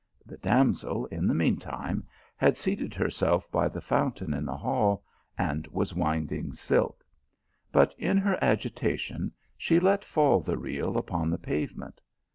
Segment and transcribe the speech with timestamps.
[0.25, 5.03] The damsel, in the mean time, had seated herself by the fountain in the hall,
[5.37, 7.05] and was winding silk;
[7.71, 12.01] but in her agitation she let fall the reel upon the pavement.